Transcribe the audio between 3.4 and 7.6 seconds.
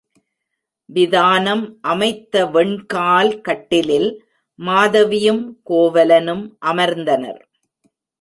கட்டிலில் மாதவியும் கோவலனும் அமர்ந்தனர்.